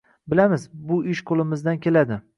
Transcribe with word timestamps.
Bilamiz, 0.33 0.65
bu 0.93 0.97
ish 1.15 1.23
qo‘limizdan 1.33 1.83
keladi 1.87 2.23